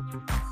[0.00, 0.47] Thank you.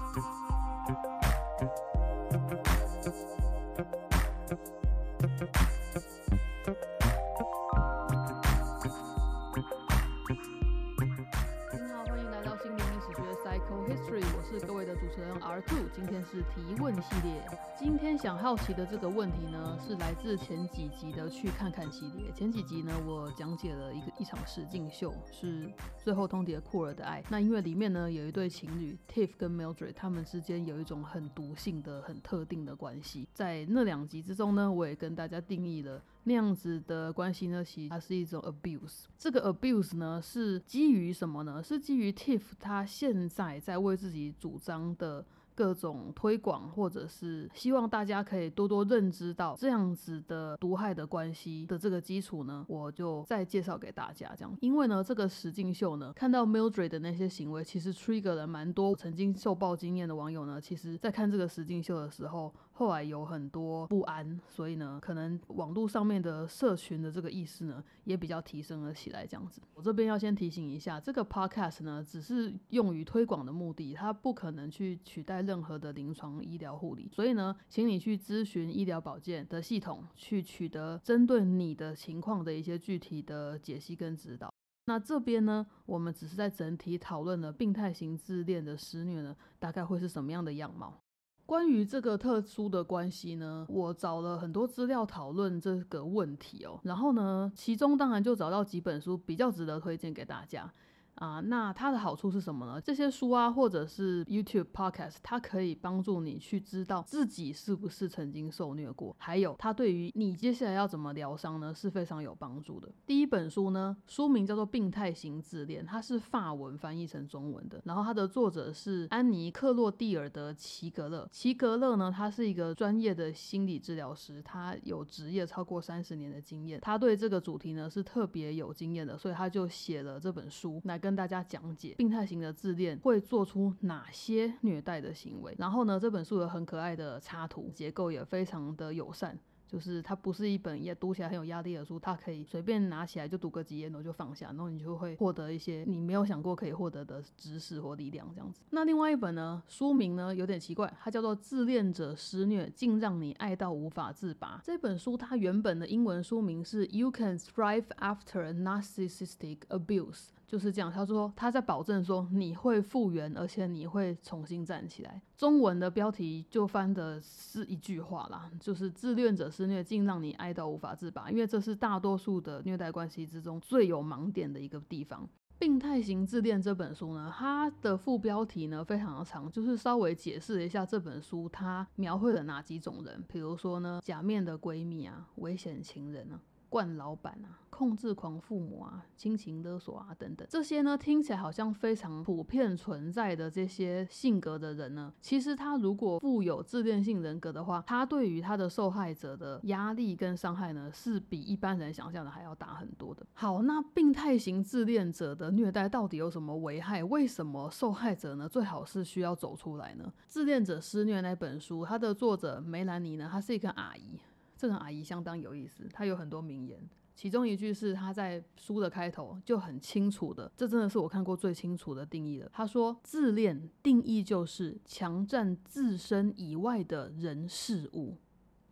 [16.27, 17.41] 是提问系列。
[17.79, 22.33] 今天想好奇的这个问题呢，是来自前几集的去看看系列。
[22.33, 25.71] 前几集呢，我讲解了一个一场实境秀，是
[26.03, 27.23] 最后通牒库尔的爱。
[27.31, 33.29] 那因为里面呢有一对情侣 Tiff 跟 Mildred，他们之间有一种很毒性的、很特定的关系。
[33.33, 36.03] 在那两集之中呢，我也跟大家定义了。
[36.25, 39.05] 那样子的关系呢，其实它是一种 abuse。
[39.17, 41.63] 这个 abuse 呢，是基于什么呢？
[41.63, 45.25] 是基于 Tiff 他现在在为自己主张的。
[45.57, 54.33] 各种推广，或者是希望大家可以多多认知到这样子的毒害的关系的这个基础呢，我就再介绍给大家。
[54.37, 69.27] 这样，因为呢，这个实境秀呢，看到 Mildred 的那些行为，其实 trigger 了蛮多曾经受暴经验的网友呢，其实在看这个实境秀的时候，后来有很多不安，所以呢，可能网络上面的社群的这个意识呢，也比较提升了起来。
[69.27, 75.47] 这样子，我这边要先提醒一下，这个 podcast 呢，只是用于推广的目的，它不可能去取代。
[75.47, 84.53] 任何的临床医疗护理，所以呢，请你去咨询医疗保健的系统，去取得针对你的情况的一些具体的解析跟指导。
[84.87, 91.01] 那这边呢，我们只是在整体讨论了病态型自恋的施虐呢，大概会是什么样的样貌。
[91.47, 96.81] 关于这个特殊的关系呢，我找了很多资料讨论这个问题哦。
[96.83, 100.69] 然后呢，其中当然就找到几本书比较值得推荐给大家。
[101.17, 102.81] 啊，那它的好处是什么呢？
[102.81, 112.93] 这些书啊，或者是 YouTube podcast，它可以帮助你去知道自己是不是曾经受虐过，还有它对于你接下来要怎么疗伤呢，是非常有帮助的。
[113.07, 121.27] 第一本书呢，书名叫做《病态型自恋》，它是法文翻译成中文的，然后它的作者是安妮·克洛蒂尔德·齐格勒。
[121.33, 131.01] 齐格勒呢，他是一个专业的心理治疗师，他有职业超过三十年的经验，他对这个主题呢是特别有经验的，所以他就写了这本书来。
[131.07, 139.39] 跟大家讲解病态型的自恋会做出哪些虐待的行为，然后呢，这本书有很可爱的插图，结构也非常的友善。
[139.69, 148.61] 就是它不是一本也读起来很有压力的书，它可以随便拿起来就读个几页，然后就放下，然后你就会获得一些你没有想过可以获得的知识或力量这样子。
[148.71, 154.57] 那另外一本呢，书名呢有点奇怪，它叫做《自恋者施虐，竟让你爱到无法自拔》。
[154.65, 160.93] 这本书它原本的英文书名是《You Can Thrive After Narcissistic Abuse》，就是这样。
[160.93, 165.21] 他说他在保证说你会复原，而且你会重新站起来。
[165.37, 169.47] 中文的标题就翻的是一句话啦，就是自恋者。
[169.57, 175.23] 施虐竟让你爱到无法自拔，因为这是大多数的虐待关系之中最有盲点的一个地方。
[175.59, 186.39] 《病态型自恋》这本书呢，它的副标题呢非常的长，就是稍微解释一下这本书它描绘了哪几种人，比如说呢，假面的闺蜜啊，危险情人啊。
[186.77, 203.27] 惯老板啊，控制狂父母啊，亲情勒索啊，等等，这些呢听起来好像非常普遍存在的这些性格的人呢，其实他如果富有自恋性人格的话，他对于他的受害者的压力跟伤害呢，是比一般人想象的还要大很多的。
[203.33, 207.03] 好，那病态型自恋者的虐待到底有什么危害？
[207.03, 210.13] 为什么受害者呢最好是需要走出来呢？
[210.29, 214.21] 自恋者施虐那本书，它的作者梅兰妮呢，她是一个阿姨。
[214.57, 216.81] 这个阿姨相当有意思，她有很多名言，
[217.15, 222.49] 其中一句是她在书的开头就很清楚的，这真的是我看过最清楚的定义了。
[222.53, 228.17] 她说，自恋定义就是强占自身以外的人事物。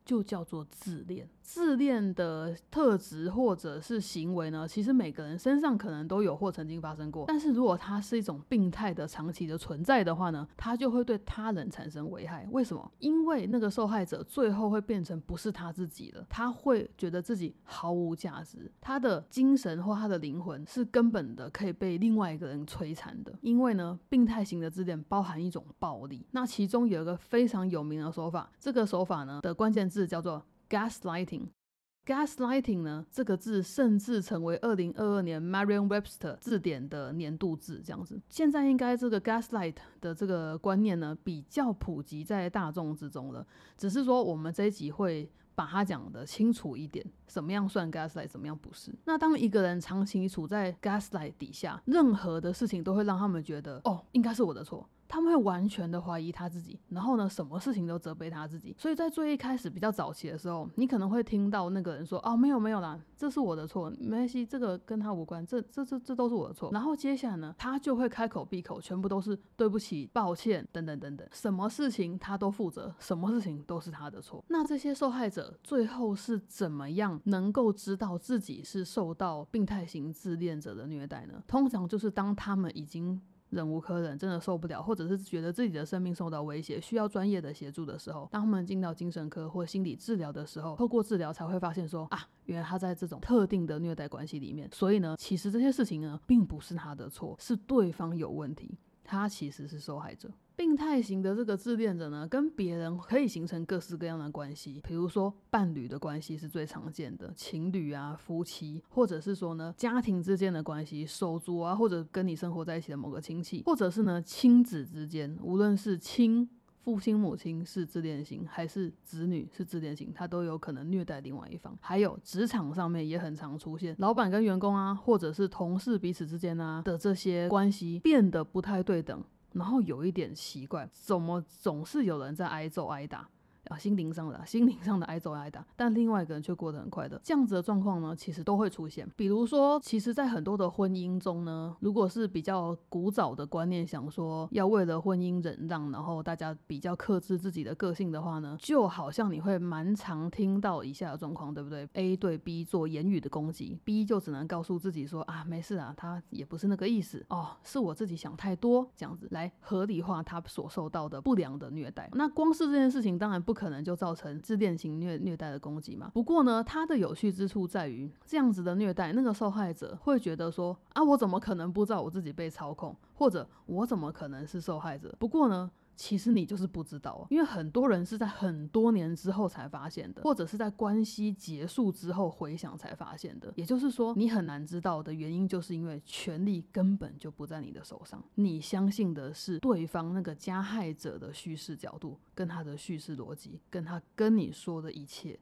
[0.06, 1.26] 就叫做自恋。
[1.46, 7.26] 自恋的特质或者是行为呢，其实每个人身上可能都有或曾经发生过。
[7.28, 12.48] 但是如果它是一种病态的、长期的存在的话呢，它就会对他人产生危害。
[12.50, 12.90] 为什么？
[12.98, 23.32] 因为那个受害者最后会变成不是他自己了，他会觉得自己毫无价值，他的精神或他的灵魂是根本的可以被另外一个人摧残的。
[23.42, 26.26] 因为呢，病态型的自恋包含一种暴力。
[26.32, 29.84] 那其中有一个非常有名的手法，这个手法呢的关键。
[29.84, 30.42] 字叫做
[30.74, 36.36] gaslighting，gaslighting 呢这个字甚至成为二零二二年 m a r i a n w e b s t e r
[36.40, 38.20] 字典的年度字，这样子。
[38.28, 48.92] 现在应该这个 gaslight 的这个观念呢比较普及在大众之中了，只是说我们这一集会把它讲的清楚一点，什么样算 gaslight，怎么样不是。
[49.04, 54.88] 那当一个人长期处在 gaslight 底下，任何的事情都会让他们觉得，哦，应该是我的错。
[55.08, 58.74] 他们会完全的怀疑他自己，然后呢，什么事情都责备他自己。
[58.78, 74.44] 所以在最一开始比较早期的时候，你可能会听到那个人说：“哦，没有没有啦，这是我的错，没关系，这个跟他无关，这这这这都是我的错。”然后接下来呢，他就会开口闭口全部都是对不起、抱歉等等等等，什么事情他都负责，什么事情都是他的错。
[74.48, 81.42] 那这些受害者最后是怎么样能够知道自己是受到病态型自恋者的虐待呢？
[81.46, 83.20] 通常就是当他们已经
[83.54, 100.28] 忍无可忍，真的受不了，或者是觉得自己的生命受到威胁，需要专业的协助的时候，当他们进到精神科或心理治疗的时候，透过治疗才会发现说啊，原来他在这种特定的虐待关系里面，所以呢，其实这些事情呢，并不是他的错，是对方有问题，他其实是受害者。
[100.56, 116.48] 病态型的这个自恋者呢，跟别人可以形成各式各样的关系，比如说伴侣的关系是最常见的，情侣啊、夫妻，或者是说呢家庭之间的关系，手足啊，或者跟你生活在一起的某个亲戚，或者是呢亲子之间，无论是亲
[116.84, 121.76] 父亲、母亲是自恋型，还是子女是自恋型，他都有可能虐待另外一方。
[121.80, 129.20] 还有职场上面也很常出现，老板跟员工啊，或者是同事彼此之间啊的这些关系变得不太对等。
[129.54, 133.28] 然后有一点奇怪，怎么总是有人在挨揍挨打？
[133.68, 137.18] 啊，心灵上的，心灵上的挨揍挨打，但另外一个人却过得很快乐。
[137.22, 139.08] 这样子的状况呢，其实都会出现。
[139.16, 162.10] 比如说，其实，在很多的婚姻中呢，如果是比较古早的观念，想说要为了婚姻忍让，然后大家比较克制自己的个性的话呢，就好像你会蛮常听到以下的状况，对不对？A 对 B 做言语的攻击，B 就只能告诉自己说啊，没事啊，他也不是那个意思哦，是我自己想太多，这样子来合理化他所受到的不良的虐待。
[162.12, 163.53] 那光是这件事情，当然不。
[163.54, 166.10] 可能就造成自恋型虐虐待的攻击嘛？
[166.12, 175.14] 不过呢，它的有趣之处在于，这样子的虐待，那个受害者会觉得说啊，我怎么可能不知道我自己被操控，或者我怎么可能是受害者？
[175.18, 175.70] 不过呢。
[175.96, 183.52] 其实你就是不知道，因为很多人是在很多年之后才发现的，或者是在关系结束之后回想才发现的。
[183.56, 188.22] 也就是说，你很难知道的原因，就是因为权力根本就不在你的手上。
[188.34, 195.38] 你相信的是对方那个加害者的叙事角度，跟他的叙事逻辑，跟他跟你说的一切。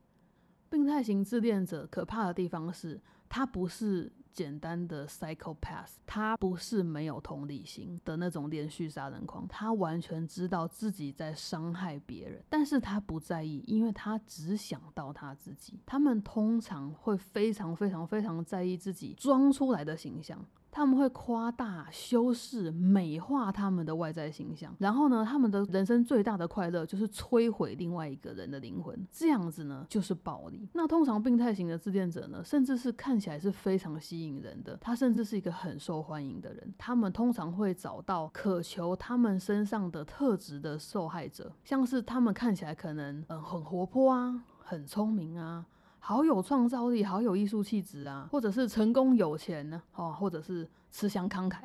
[0.68, 4.12] 病态型自恋者可怕的地方是，他不是。
[4.32, 15.80] 简单的 psychopath，他不是没有同理心的那种连续杀人狂，他完全知道自己在伤害别人，但是他不在意，因为他只想到他自己。
[15.86, 20.44] 他们通常会非常非常非常在意自己装出来的形象。
[20.74, 30.66] 他们会夸大、修饰、美化他们的外在形象，然后呢，他们的人生最大的快乐就是摧毁另外一个人的灵魂，这样子呢就是暴力。
[30.72, 36.74] 那通常病态型的自恋者呢，甚至是看起来是非常吸引人的，他甚至是一个很受欢迎的人。
[36.78, 45.66] 他们通常会找到渴求他们身上的特质的受害者，像是他们看起来可能嗯很活泼啊，很聪明啊。
[46.04, 51.60] 好有创造力，好有艺术气质啊，或者是成功有钱呢，哦，或者是慈祥慷慨。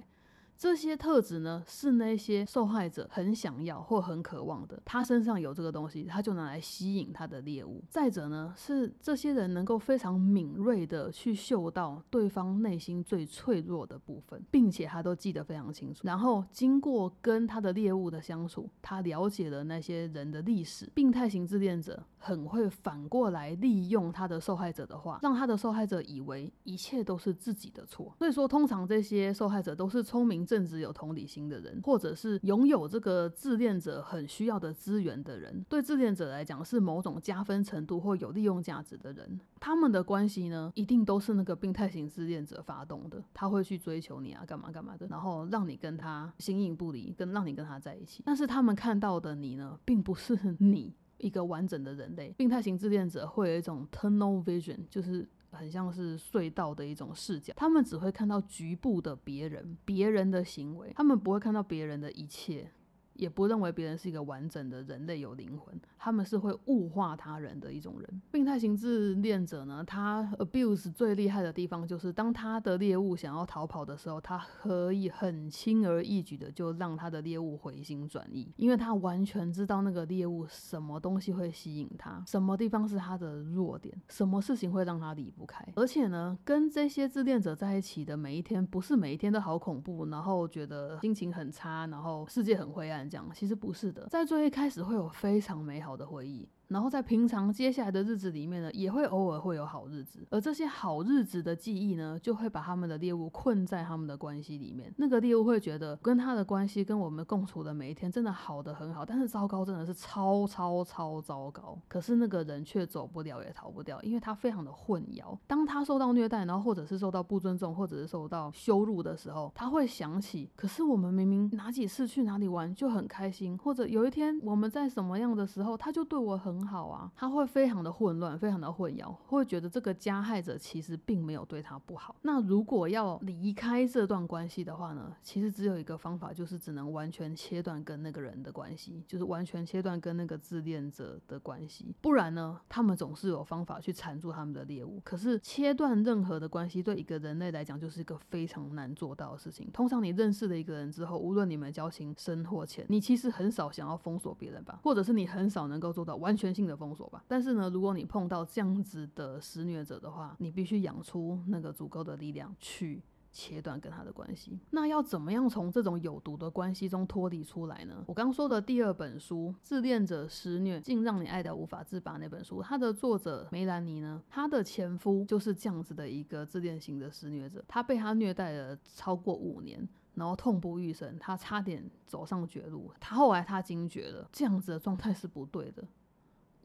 [0.55, 4.81] 这些特质呢，是那些受害者很想要或很渴望的。
[4.83, 7.83] 他身上有这个东西，他就拿来吸引他的猎物。
[7.89, 16.01] 再者呢，是这些人能够非常敏锐的去嗅到对方内心最脆弱的部分，并且他都记得非常清楚。
[16.03, 20.89] 然后经过跟他的猎物的相处，他了解了那些人的历史。
[20.95, 28.13] 病态型自恋者很会反过来利用他的受害者的话，让他的受害者以为一切都是自己的错。
[28.17, 30.37] 所以说，通常这些受害者都是聪明。
[30.47, 48.23] 正直有同理心的人，或者是拥有这个自恋者很需要的资源的人，对自恋者来讲是某种加分程度或有利用价值的人，他们的关系呢，一定都是那个病态型自恋者发动的，他会去追求你啊，干嘛干嘛的，然后让你跟他形影不离，跟让你跟他在一起。
[48.25, 52.33] 但是他们看到的你呢，并不是你一个完整的人类。
[52.37, 55.27] 病态型自恋者会有一种 tunnel vision，就是。
[55.49, 62.69] 很像是隧道的一种视角，他们只会看到局部的别人、别人的行为，他们不会看到别人的一切。
[63.17, 68.21] 也不认为别人是一个完整的人类有灵魂，他们是会物化他人的一种人。
[68.31, 85.65] 病态型自恋者呢，他 abuse 最厉害的地方就是，当他的猎物想要逃跑的时候，他可以很轻而易举的就让他的猎物回心转意，因为他完全知道那个猎物什么东西会吸引他，什么地方是他的弱点，什么事情会让他离不开。
[85.75, 93.06] 而且呢，跟这些自恋者在一起的每一天，不是每一天都好恐怖，然后觉得心情很差，然后世界很灰暗。
[93.07, 104.93] 讲其实不是的，在最一开始会有非常美好的回忆，然后在平常接下来的日子里面呢，也会偶尔会有好日子，而这些好日子的记忆呢，就会把他们的猎物困在他们的关系里面。
[104.97, 111.77] 那个猎物会觉得跟他的关系跟我们共处的每一天真的好的很好，但是糟糕真的是超超超糟糕。
[111.87, 115.37] 可是那个人却走不了也逃不掉，因为他非常的混淆。
[115.47, 132.15] 当他受到虐待，然后或者是受到不尊重，或者是受到羞辱的时候，他会想起，可是我们明明哪几次去哪里玩就很开心，或者有一天我们在什么样的时候，他就对我很很好啊，他会非常的混乱，非常的混淆，会觉得这个加害者其实并没有对他不好。
[132.23, 141.93] 那如果要离开这段关系的话呢，其实只有一个方法，就是只能完全切断跟那个人的关系，就是完全切断跟那个自恋者的关系。
[142.01, 144.99] 不然呢，他们总是有方法去缠住他们的猎物。
[145.03, 149.69] 可是切断任何的关系，对一个人类来讲，就是一个非常难做到的事情。
[149.71, 157.23] 通常你认识了一个人之后，无论你们交情深或浅，你其实很少想要封锁别人吧，或者是你很少能够做到完全性的封锁吧。
[157.27, 163.01] 但是呢，如果你碰到这样子的施虐者的话，你必须养出那个足够的力量去
[163.31, 164.59] 切断跟他的关系。
[164.71, 168.03] 那要怎么样从这种有毒的关系中脱离出来呢？
[168.07, 179.87] 我刚说的第二本书《自恋者施虐，竟让你爱得无法自拔》那本书，它的作者梅兰妮呢，她的前夫就是这样子的一个自恋型的施虐者，他被他虐待了超过五年。
[180.15, 182.91] 然后痛不欲生，他差点走上绝路。
[182.99, 185.83] 他后来他惊觉了，这样子的状态是不对的，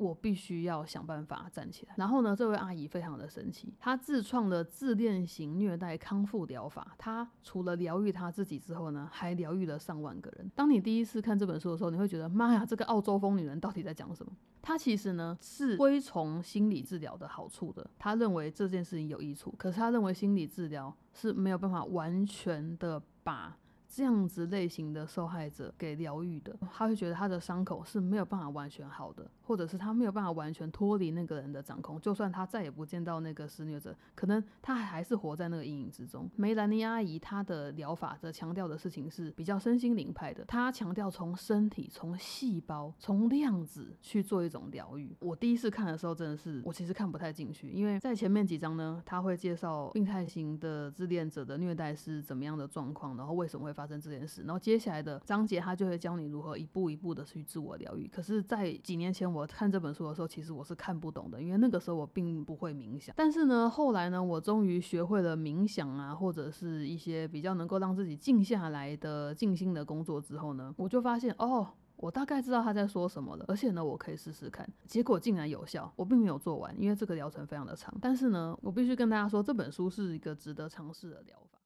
[0.03, 1.95] 我必须要想办法站起来。
[1.97, 6.95] 然后呢，这位阿姨非常的神奇，她自创了自恋型虐待康复疗法。
[6.99, 10.51] 她除了疗愈她自己之后呢，还疗愈了上万个人。
[10.55, 14.33] 当你第一次看这本书的时候，你会觉得妈呀，这个澳洲疯女人到底在讲什么？
[14.61, 19.55] 她其实呢是推崇心理治疗的好处的，她认为这件事情有益处。
[19.57, 23.01] 可是她认为心理治疗是没有办法完全的。
[23.25, 23.57] 把
[23.95, 32.01] 这样子类型的受害者给疗愈的，他会觉得他的伤口是没有办法完全好的，或者是他没有办法完全脱离那个人的掌控。
[32.01, 36.27] 就算他再也不见到那个施虐者，可能他还是活在那个阴影之中。
[36.37, 45.15] 梅兰妮阿姨她的疗法则强调的事情是比较身心灵派的，她强调从身体、从细胞、从量子去做一种疗愈。
[45.21, 53.82] 我第一次看的时候真的是，我其实看不太进去，因为在前面几章呢，他会介绍病态型的自恋者的虐待是怎么样的状况，然后为什么会发。
[53.83, 58.07] 发生这件事，然后接下来的章节他就会教你如何一步一步的去自我疗愈。
[58.07, 63.13] 可是，在几年前我看这本书的时候，其实我是看不懂的，因为那个时候我并不会冥想。
[63.19, 74.65] 但是呢，后来呢，我终于学会了冥想啊，或者是一些比较能够让自己静下来的静心的工作之后呢，我就发现哦，我大概知道他在说什么了，而且呢，我可以试试看。
[74.87, 75.93] 结果竟然有效。
[75.97, 77.93] 我并没有做完，因为这个疗程非常的长。
[78.01, 81.59] 但是呢，我必须跟大家说，这本书是一个值得尝试的疗法。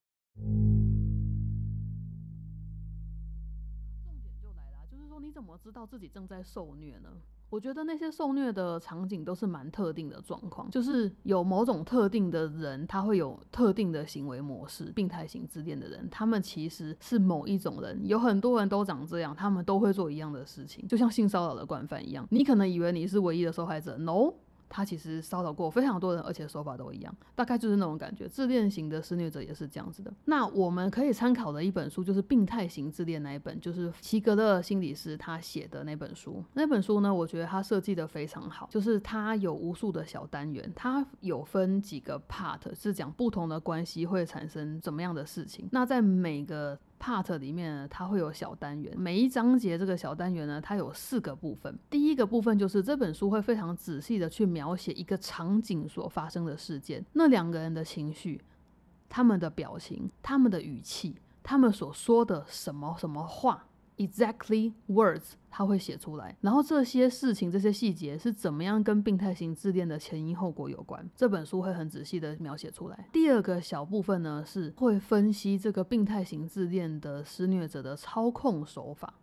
[5.37, 7.11] 怎么知道自己正在受虐呢？
[7.51, 14.87] 我觉得那些受虐的场景都是蛮特定的状况，就是有某种特定的人，他会有特定的行为模式。
[14.93, 22.27] 病态型自恋的人，他们其实是某一种人，有很多人都长这样，他们都会做一样的事情，就像性骚扰的惯犯一样。
[22.31, 24.33] 你可能以为你是唯一的受害者，no。
[24.69, 28.29] 他其实骚扰过非常多人，而且手法都一样，大概就是那种感觉。
[28.29, 30.13] 自恋型的施虐者也是这样子的。
[30.25, 36.43] 那我们可以参考的一本书就是《病态型自恋》那一本，就是齐格勒心理师他写的那本书。
[36.55, 45.69] 那本书呢，我觉得他设计的非常好，就是他有无数的小单元，他有分几个 part，是讲不同的关系会产生怎么样的事情。
[45.73, 51.79] 那在每个 part 里面呢，它会有小单元，每一章节这个小单元呢，它有四个部分。
[51.91, 58.41] 第一个部分就是这本书会非常仔细的去描写一个场景所发生的事件，那两个人的情绪、
[59.09, 63.67] 他们的表情、他们的语气、他们所说的什么什么话。
[63.97, 71.09] Exactly words，他会写出来，然后这些事情、这些细节是怎么样跟病态型自恋的前因后果有关？
[71.17, 73.09] 这本书会很仔细的描写出来。
[73.11, 79.15] 第二个小部分呢，是会分析这个病态型自恋的施虐者的操控手法。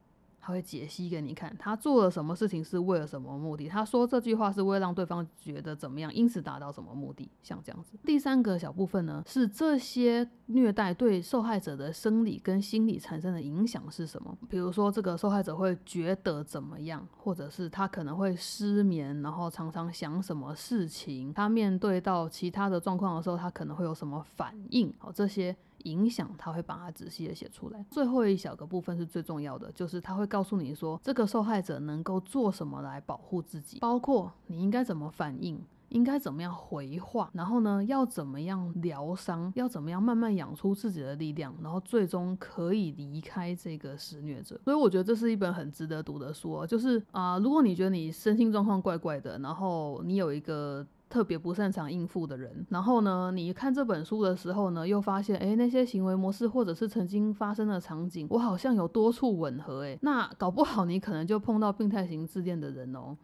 [0.46, 3.70] 他会解析给你看，他做了什么事情是为了什么目的？
[3.70, 7.32] 他说这句话是为了让对方觉得怎么样，因此达到什么目的？
[7.42, 7.98] 像这样子。
[8.04, 14.38] 第三个小部分呢，是这些虐待对受害者的生理跟心理产生的影响是什么？
[14.50, 21.34] 比如说，这个受害者会觉得怎么样，或者是他可能会失眠，然后常常想什么事情？
[21.34, 24.94] 他面对到其他的状况的时候，他可能会有什么反应？
[24.98, 25.56] 好，这些。
[25.84, 27.86] 影响他会把它仔细的写出来。
[27.90, 35.62] 最后一小个部分是最重要的，就是他会告诉你说，这个受害者能够做什么来保护自己，包括你应该怎么反应。
[35.90, 44.60] 应该怎么样回话，然后呢，要怎么样疗伤，要怎么样慢慢养出自己的力量，然后最终可以离开这个施虐者。
[44.64, 50.84] 所以我觉得这是一本很值得读的书，就是啊，如果你觉得你身心状况怪怪的，然后你有一个。
[51.14, 63.16] 特别不擅长应付的人，然后呢，你看这本书的时候呢，又发现，哎，那些行为模式或者是曾经发生的场景，我好像有多处吻合，哎，那搞不好你可能就碰到病态型自恋的人哦。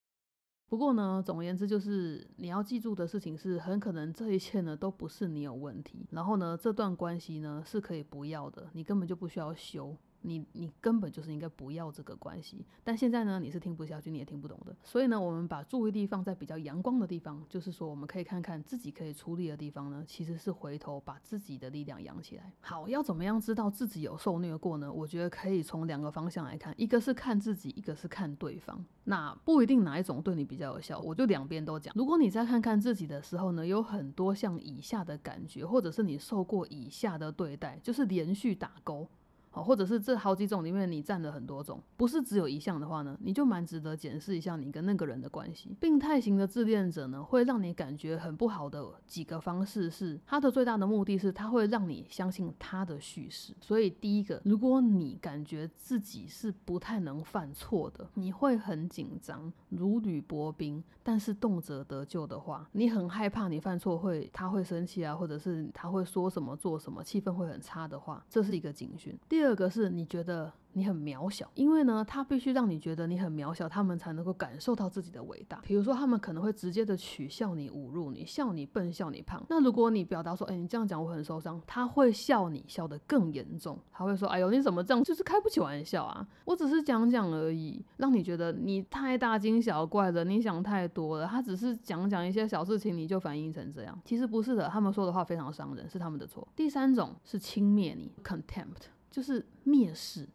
[0.69, 9.97] 不过呢，总而言之，就是你要记住的事情是，很可能这一切呢都不是你有问题，然后呢，这段关系呢是可以不要的，你根本就不需要修。
[10.21, 14.75] 你你根本就是应该不要这个关系，但现在呢，你是听不下去，你也听不懂的。
[14.83, 22.51] 所以呢，我们把注意力放在比较阳光的地方，就是说，我们可以看看自己可以出力的地方呢，其实是回头把自己的力量养起来。
[22.61, 24.91] 好，要怎么样知道自己有受虐过呢？
[24.91, 28.83] 我觉得可以从两个方向来看，一个是看自己，一个是看对方。
[29.05, 31.93] 那不一定哪一种对你比较有效，我就两边都讲。
[31.95, 39.07] 如果你在看看自己的时候呢，有很多像以下的感觉，或者是你受过以下的对待，就是连续打勾。
[39.51, 45.75] 好，或者是这好几种里面你占了很多种，不是只有一项的话呢，你就蛮值得检视一下你跟那个人的关系。
[45.79, 53.53] 病态型的自恋者呢，会让你感觉很不好的几个方式是，他的最大的目的是他会让你相信他的叙事。
[53.59, 69.17] 所以第一个，如果你感觉自己是不太能犯错的，你会很紧张，如履薄冰，但是动辄得救的话，你很害怕你犯错会他会生气啊，或者是他会说什么做什么，气氛会很差的话，这是一个警讯。
[69.27, 75.61] 第第二个是你觉得你很渺小，因为呢，他必须让你觉得你很渺小，他们才能够感受到自己的伟大。
[75.63, 79.41] 比如说，他们可能会直接的取笑你、侮辱你、笑你笨、笑你胖。
[79.49, 83.79] 那如果你表达说，哎，你这样讲我很受伤，他会笑你，笑得更严重。
[83.93, 85.01] 他会说，哎呦，你怎么这样？
[85.01, 86.27] 就是开不起玩笑啊！
[86.43, 91.25] 我只是讲讲而已，让你觉得你太大惊小怪了，你想太多了。
[91.25, 93.99] 他只是讲讲一些小事情，你就反应成这样。
[94.03, 96.47] 其实不是的，他们说的话非常伤人，是他们的错。
[96.55, 98.89] 第三种是轻蔑你，contempt。
[99.09, 100.27] 就是蔑视，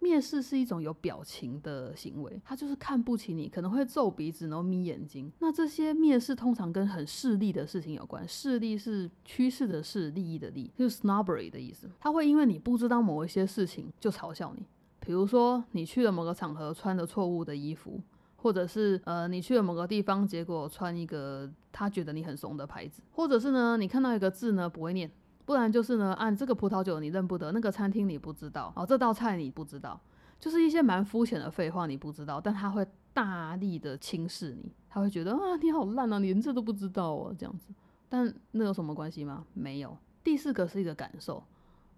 [0.00, 5.30] 蔑视是一种有表情的行为，他就是看不起你，可能会皱鼻子，然后眯眼睛。
[5.38, 11.88] 那这些蔑视通常跟很势利的事情有关，势利是趋势的势，利益的利，就是 snobbery 的意思。
[12.00, 14.66] 他会因为你不知道某一些事情就嘲笑你，
[14.98, 18.00] 比如说你去了某个场合穿了错误的衣服，
[18.36, 25.08] 或者是呃你去了某个地方，结果穿一个他觉得你很怂的牌子，或者是呢你看到一个字呢不会念。
[25.44, 30.00] 不然就是呢，按这个葡萄酒你认不得，那个餐厅你不知道，哦，这道菜你不知道，
[30.38, 37.74] 就是一些蛮肤浅的废话你不知道，但他会大力的轻视你，他会觉得啊你好烂啊，连这都不知道哦这样子，
[38.08, 39.44] 但那有什么关系吗？
[39.52, 39.96] 没有。
[40.24, 41.42] 第四个是一个感受，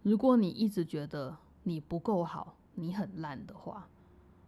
[0.02, 3.86] 如果你一直觉得你不够好，你很烂的话，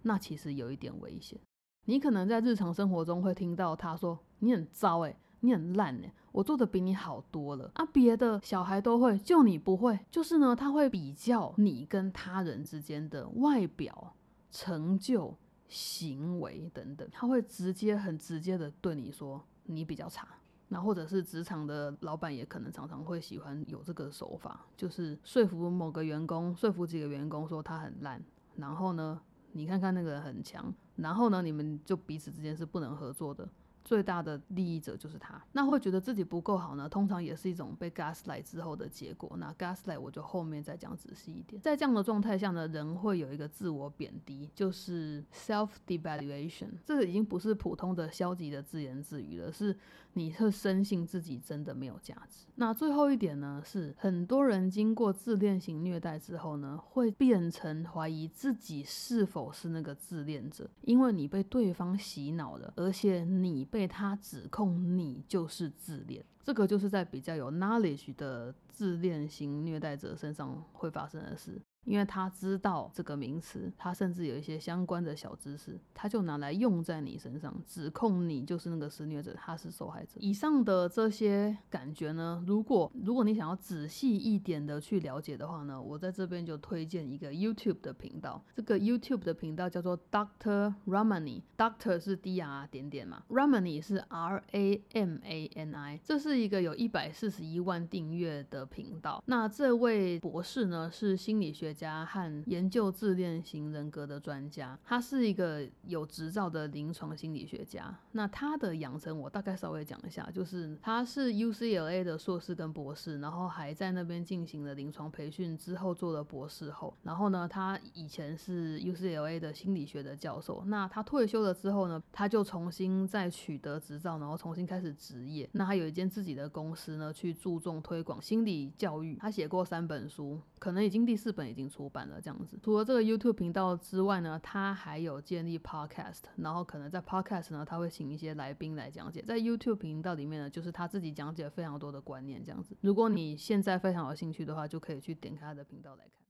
[0.02, 1.38] 那其实有一点危险。
[1.84, 6.12] 你可能在日常生活中会听到他说你很糟诶，你很烂诶。
[6.32, 7.86] 我做的比你好多了啊！
[7.86, 9.98] 别的小孩都会，就你不会。
[10.10, 14.14] 就是呢，他会比较你跟他人之间的外表、
[14.50, 15.34] 成就、
[15.66, 20.28] 行为等等，他会直接、很直接的对你说你比较差。
[20.68, 28.22] 那或者是职场的老板也可能常常会喜欢有这个手法，就是说服某个员工，说服几个员工说他很烂，
[28.56, 29.18] 然后呢，
[29.52, 33.48] 你看看那个人很强，然后呢，你们就彼此之间是不能合作的。
[33.86, 39.36] 最大的利益者就是他，那会觉得自己不够好呢，通常也是一种被 gaslight 之后的结果。
[39.38, 41.62] 那 gaslight 我就后面再讲仔细一点。
[41.62, 46.70] 在这样的状态下呢，人会有一个自我贬低，就是 self devaluation。
[46.84, 49.78] 这个已经不是普通的消极的自言自语了，是
[50.16, 52.46] 你会深信自己真的没有价值。
[52.56, 63.64] 那最后一点呢，是很多人经过自恋型虐待之后呢，会变成怀疑自己是否是那个自恋者，因为你被对方洗脑了，而且你。
[63.76, 71.60] 被他指控你就是自恋，这个就是在比较有 knowledge 的自恋型虐待者身上会发生的事。
[71.86, 80.18] 因为他知道这个名词，他甚至有一些相关的小知识，他就拿来用在你身上，指控你就是那个施虐者，他是受害者。
[80.18, 95.46] 以上的这些感觉呢，如果如果你想要仔细一点的去了解的话呢，我在这边就推荐一个 YouTube 的频道，这个 YouTube 的频道叫做 Doctor Ramani，Doctor 是 D R 点点嘛，Ramani 是 R A M A
[95.54, 99.22] N I，这是一个有一百四十一万订阅的频道。
[99.26, 107.94] 那这位博士呢，是心理学家和研究自恋型人格的专家，他是一个有执照的临床心理学家。
[108.12, 116.96] 那他的养成，我大概稍微讲一下，就是他是 UCLA 的硕士跟博士，然后还在那边进行了临床培训，之后做了博士后。
[117.02, 120.64] 然后呢，他以前是 UCLA 的心理学的教授。
[120.66, 125.46] 那他退休了之后呢，他就重新再取得执照，然后重新开始职业。
[125.52, 129.16] 那他有一间自己的公司呢，去注重推广心理教育。
[129.16, 132.58] 他写过三本书，可能已经第四本已经出版了这样子。
[132.60, 139.22] 除了这个 YouTube 频道之外呢，他还有建立 Podcast，然后可能在 Podcast 呢，他会请一些来宾来讲解。
[139.22, 142.76] 在 YouTube 频道里面呢，就是他自己讲解非常多的观念这样子。
[142.80, 146.20] 如果你现在非常有兴趣的话，就可以去点开他的频道来看。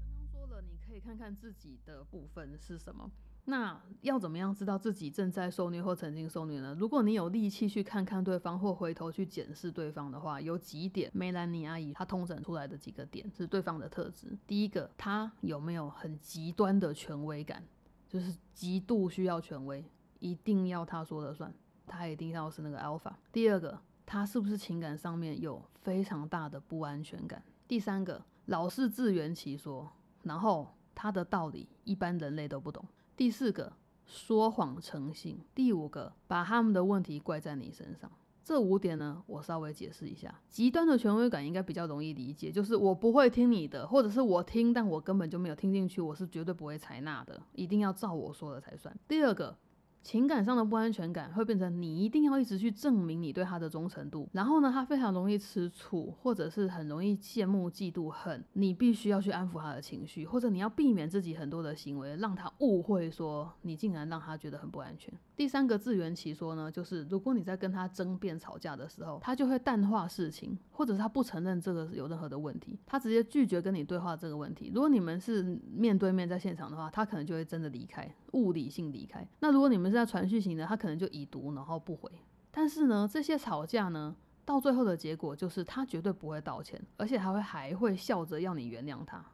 [0.00, 3.08] 刚刚说了，你可以看看自己的部分是什么。
[3.50, 6.76] 那要怎么样知道自己正在受虐或曾经受虐呢？
[6.78, 14.36] 如果你有力气去看看对方，或回头去检视对方的话，有几点，梅兰妮阿姨她通整出来的几个点是对方的特质。
[14.46, 17.64] 第一个，他有没有很极端的权威感，
[18.06, 19.82] 就是极度需要权威，
[20.18, 21.50] 一定要他说了算，
[21.86, 23.14] 他一定要是那个 alpha。
[23.32, 27.42] 第二个，他是不是情感上面有非常大的不安全感？
[27.66, 29.90] 第三个，老是自圆其说，
[30.22, 32.84] 然后他的道理一般人类都不懂。
[33.18, 33.72] 第四个，
[34.06, 38.08] 说谎成性；第五个，把他们的问题怪在你身上。
[38.44, 40.32] 这五点呢，我稍微解释一下。
[40.48, 48.96] 极端的权威感应该比较容易理解，就是我不会听你的，或者是我听，但我根本就没有听进去，我是绝对不会采纳的，一定要照我说的才算。
[49.08, 49.58] 第二个。
[50.02, 65.12] 情感上的不安全感会变成你一定要一直去证明你对他的忠诚度，然后呢，他非常容易吃醋，或者是很容易羡慕、嫉妒、恨，你必须要去安抚他的情绪，或者你要避免自己很多的行为，让他误会说你竟然让他觉得很不安全。
[65.36, 74.72] 第三个自圆其说呢，就是如果你在跟他争辩、吵架的时候，他就会淡化事情，或者是他不承认这个有任何的问题，他直接拒绝跟你对话这个问题。
[74.74, 79.24] 如果你们是面对面在现场的话，他可能就会真的离开，物理性离开。
[79.38, 82.10] 那如果你们是在传讯型的，他可能就已读然后不回。
[82.50, 89.24] 但是呢，这些吵架呢，到最后的结果就是他绝对不会道歉，而且还会还会笑着要你原谅他。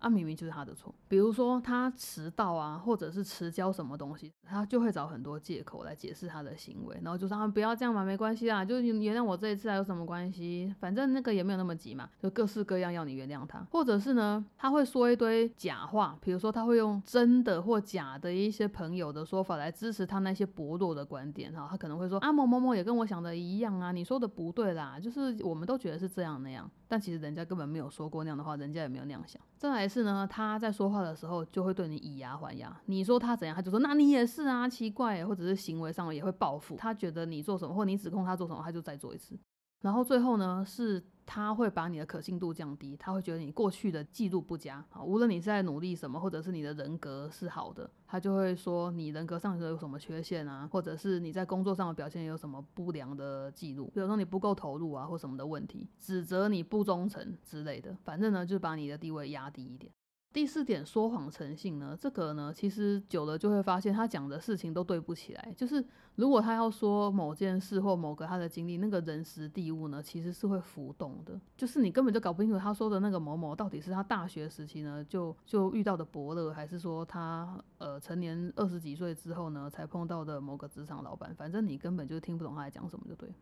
[0.00, 0.94] 啊，明明就是他的错。
[1.08, 10.74] 比如说他迟到啊，或者是迟交什么东西，他就会找很多借口来解释他的行为，然后就说啊，不要这样嘛，没关系啦，就原谅我这一次啊，有什么关系？
[10.80, 13.64] 反正那个也没有那么急嘛，就各式各样要你原谅他。
[13.70, 21.68] 或者是呢，他会说一堆假话，比如说他会用真的或假的一些朋友的说法来支持他那些薄弱的观点哈。
[21.70, 29.40] 他可能会说啊，某某某也跟我想的一样啊，你说的不对啦，就是我们都觉得是这样那样，但其实人家根本没有说过那样的话，人家也没有那样想。
[29.56, 32.76] 再来是呢，他在说话的时候就会对你以牙还牙。
[32.86, 36.74] 你说他怎样，他就说那你也是啊，奇怪，或者是行为上也会报复。
[36.74, 39.38] 他觉得你做什么，或你指控他做什么，他就再做一次。
[39.82, 41.00] 然后最后呢，是
[41.32, 59.92] 他会把你的可信度降低，他会觉得你过去的记录不佳啊，无论你在努力什么，或者是你的人格是好的，他就会说你人格上有什么缺陷啊，或者是你在工作上的表现有什么不良的记录，比如说你不够投入啊，或什么的问题，指责你不忠诚之类的，反正呢，就是把你的地位压低一点。
[60.32, 61.96] 第四点，说谎成性呢？
[61.98, 65.52] 这个呢，其实久了就会发现，他讲的事情都对不起来。
[65.56, 65.84] 就是
[66.20, 71.40] 如果他要说某件事或某个他的经历，那个人时地物呢，其实是会浮动的。
[71.56, 81.34] 就是你根本就搞不清楚他说的那个某某到底是他大学时期呢就就遇到的伯乐，还是说他呃成年二十几岁之后呢才碰到的某个职场老板。
[81.34, 83.32] 反正你根本就听不懂他在讲什么，就对。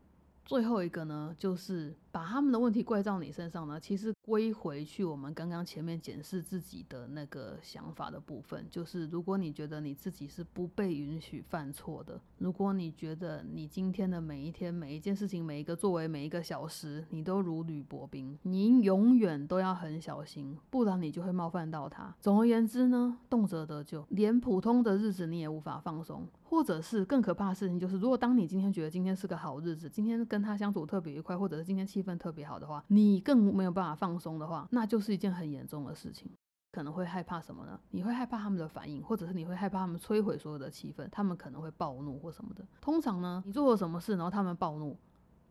[0.48, 22.16] 最后一个呢，就是把他们的问题怪到你身上呢，其实归回去我们刚刚前面检视自己的那个想法的部分，就是如果你觉得你自己是不被允许犯错的，如果你觉得你今天的每一天、每一件事情、每一个作为、每一个小时，你都如履薄冰，你永远都要很小心，不然你就会冒犯到他。
[22.22, 26.26] 总而言之呢，动辄得咎，连普通的日子你也无法放松。
[26.48, 36.30] 或者是更可怕的事情，就是如果当你今天觉得今天是个好日子，今天跟他相处特别愉快，或者是今天气氛特别好的话，你更没有办法放松的话，那就是一件很严重的事情。
[36.72, 37.78] 可能会害怕什么呢？
[37.90, 42.66] 你会害怕他们的反应，或者是你会害怕他们摧毁所有的气氛，他们可能会暴怒或什么的。
[42.80, 44.96] 通常呢，你做了什么事，然后他们暴怒。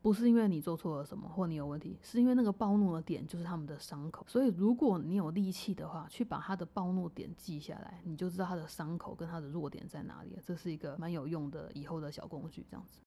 [0.01, 4.25] 不是因为你做错了什么或你有问题，是因为那个暴怒的点就是他们的伤口。
[4.27, 10.37] 所以如果你有力气的话，去把他的暴怒点记下来，你就知道他的伤口跟他的弱点在哪里。
[10.45, 13.01] 这是一个蛮有用的以后的小工具，这样子。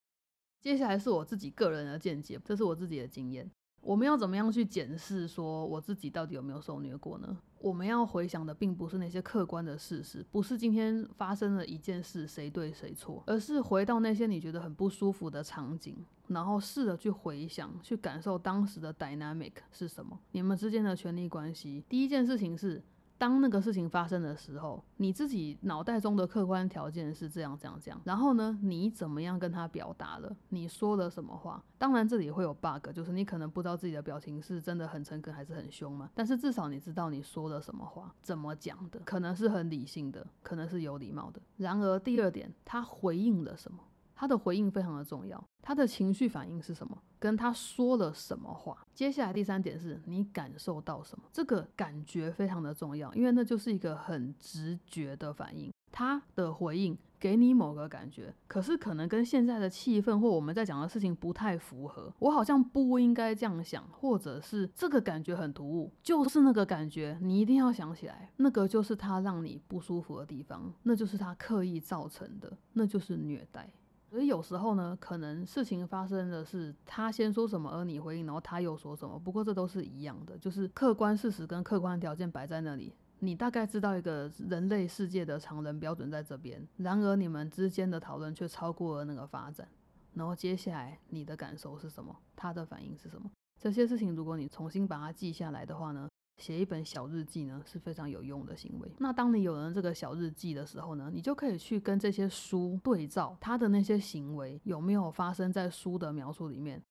[0.60, 3.50] 接下来是我自己个人的见解，这是我自己的经验。
[3.80, 7.38] 我们要怎么样去检视说我自己到底有没有受虐过呢？
[7.60, 15.96] 我们要回想的并不是那些客观的事实，不是今天发生了一件事谁对谁错，而是回到那些你觉得很不舒服的场景，
[16.28, 21.84] 然后试着去回想、去感受当时的 dynamic 是什么，你们之间的权力关系。
[21.88, 22.82] 第一件事情是。
[23.20, 30.34] 当那个事情发生的时候，你自己脑袋中的客观条件是这样这样这样，然后呢，你怎么样跟他表达了？
[30.48, 31.62] 你说了什么话？
[31.76, 36.08] 当然这里会有 bug，就是你可能不知道自己的表情是真的很诚恳还是很凶嘛。
[36.14, 41.42] 但是至少你知道你说了什么话，怎么讲的，可能是很理性的，可能是有礼貌的。
[41.58, 43.80] 然而第二点，他回应了什么？
[44.20, 47.02] 他的回应非常的重要，他的情绪反应是什么？
[47.18, 48.76] 跟他说了什么话？
[48.92, 51.24] 接下来第三点是你感受到什么？
[51.32, 55.72] 这个感觉非常的重要，因为那就是一个很直觉的反应。
[55.90, 62.12] 他的回应给你某个感觉，可是可能跟现在的气氛或我们在讲的事情不太符合。
[62.18, 73.72] 我好像不应该这样想，或者是这个感觉很突兀，就是那个感觉，你一定要想起来，那个就是他让你不舒服的地方，那就是他刻意造成的，那就是虐待。
[74.10, 79.16] 所以有时候呢，可能事情发生的是他先说什么，而你回应，然后他又说什么。
[79.16, 86.66] 不过这都是一样的，就是客观事实跟客观条件摆在那里，你大概知道一个人类世界的常人标准在这边。
[86.78, 89.68] 然而你们之间的讨论却超过了那个发展。
[90.14, 92.16] 然后接下来你的感受是什么？
[92.34, 93.30] 他的反应是什么？
[93.60, 96.08] 这些事情如果你重新把它记下来的话呢？
[96.40, 98.90] 写一本小日记呢是非常有用的行为。
[98.98, 106.82] 那当你有了这个小日记的时候呢，你就可以去跟这些书对照，他的那些行为有没有发生在书的描述里面。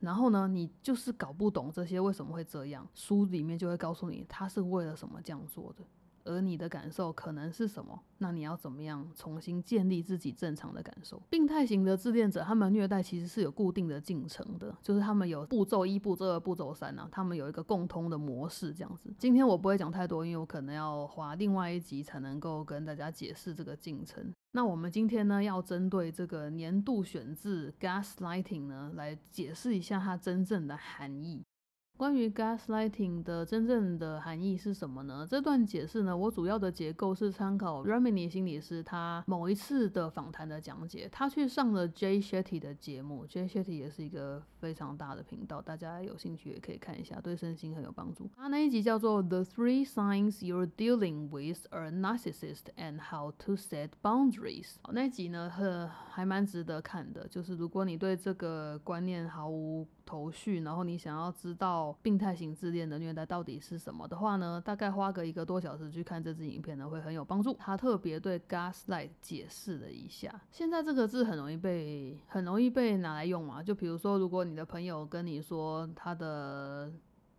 [0.00, 5.82] 然后呢，你就是搞不懂这些为什么会这样，书里面就会告诉你他是为了什么这样做的。
[6.26, 7.98] 而你的感受可能是什么？
[8.18, 11.22] 那你要怎么样重新建立自己正常的感受？
[11.30, 19.14] 病态型的自恋者，他们虐待其实是有固定的进程的，就是他们有步骤一、步骤二、步骤三啊，他们有一个共通的模式这样子。
[19.18, 24.32] 今天我不会讲太多，因为我可能要花另外一集才能够跟大家解释这个进程。
[24.52, 31.44] 那我们今天呢，要针对这个年度选字 gaslighting 呢，来解释一下它真正的含义。
[31.96, 35.26] 关于 gaslighting 的真正的含义是什么呢？
[35.28, 41.08] 这段解释呢，我主要的结构是参考 Ramini 心理师他某一次的访谈的讲解。
[41.10, 48.28] 他去上了 Jay Shetty 的节目，Jay Shetty 也是一个非常大的频道，大家有兴趣也可以看一下，对身心很有帮助。
[48.36, 54.74] 他那一集叫做 The Three Signs You're Dealing with a Narcissist and How to Set Boundaries。
[54.92, 57.26] 那一集呢，呵，还蛮值得看的。
[57.28, 67.52] 就是如果你对这个观念毫无头绪，然后你想要知道病态型自恋的虐待到底是什么的话呢，大概花个一个多小时去看这支影片呢，会很有帮助。
[67.58, 70.40] 他特别对 gaslight 解释了一下。
[70.50, 76.92] 现在这个字很容易被很容易被拿来用嘛，就比如说，如果你的朋友跟你说他的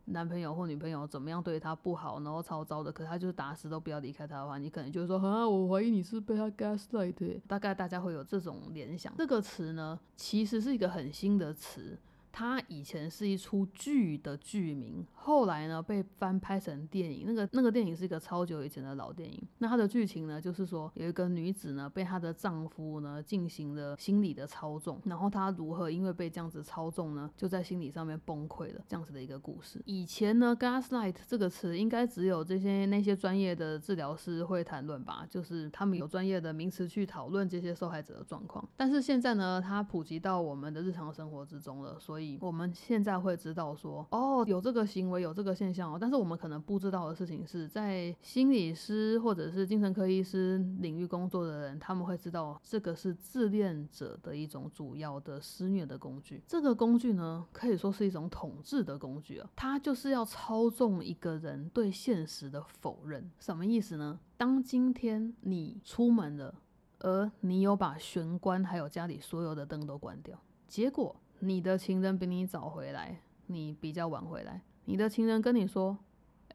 [0.06, 7.41] 男朋友或女朋友怎么样对他不好，然后超糟的，可他就是打死都不要离开他的话，你可能就会说，啊，我怀疑你是被他 gaslight。
[7.47, 9.13] 大概大家会有这种联想。
[9.17, 11.97] 这个词呢，其实是一个很新的词。
[12.32, 17.26] 它以前是一出剧的剧名，后来呢被翻拍成电影。
[17.28, 19.44] 那个那个电影是一个超久以前的老电影。
[19.58, 29.82] 那它的剧情呢，就是说有一个女子呢被她的丈夫呢进行了心理的操纵，然后她如何因为被这样子操纵呢，就在心理上面崩溃了，这样子的一个故事。
[29.84, 38.66] 以前呢，gaslight 这个词应该只有这些那些专业的治疗师会谈论吧，就是他们有专业的名词去讨论这些受害者的状况。
[38.78, 42.38] 但是现在呢，它普及到我们的日常生活之中了，所以。
[42.40, 45.97] 我们现在会知道说，哦，有这个行为，有这个现象哦。
[45.99, 56.41] 但是我们可能不知道的事情是在心理师或者是精神科医师领域工作的人，他们会知道这个是自恋者的一种主要的施虐的工具。
[56.47, 63.30] 这个工具呢，可以说是一种统治的工具啊，它就是要操纵一个人对现实的否认。
[63.39, 64.19] 什么意思呢？
[64.38, 66.53] 当今天你出门了，
[66.99, 71.15] 而你有把玄关还有家里所有的灯都关掉，结果。
[71.39, 74.63] 你的情人比你早回来，你比较晚回来。
[74.89, 75.97] 你的情人跟你说：“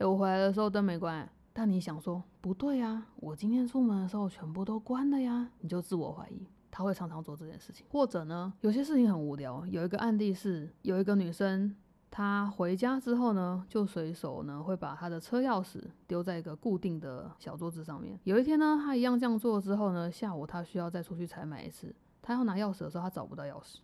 [0.01, 6.47] 哎，我回来的时候灯没关。”但你想说：“不对呀，我今天出门的时候全部都关了呀。”你就自我怀疑。
[6.71, 7.85] 他会常常做这件事情。
[7.91, 9.67] 或者呢，有些事情很无聊。
[9.67, 11.77] 有一个案例是，有一个女生，
[12.11, 18.19] 她回家之后呢，就随手呢会把她的车钥匙丢在一个固定的小桌子上面。
[18.25, 21.95] 有一天呢，她一样这样做之后呢，下午她需要再出去采买一次。
[22.23, 23.81] 她要拿钥匙的时候，她找不到钥匙。